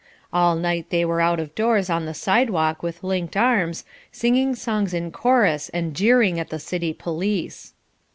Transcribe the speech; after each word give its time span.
All 0.33 0.55
night 0.55 0.87
they 0.89 1.05
were 1.05 1.21
out 1.21 1.39
of 1.39 1.53
doors 1.53 1.87
on 1.87 2.07
the 2.07 2.15
sidewalk 2.15 2.81
with 2.81 3.03
linked 3.03 3.37
arms, 3.37 3.85
singing 4.11 4.55
songs 4.55 4.95
in 4.95 5.11
chorus 5.11 5.69
and 5.75 5.95
jeering 5.95 6.39
at 6.39 6.49
the 6.49 6.57
city 6.57 6.91
police. 6.91 7.73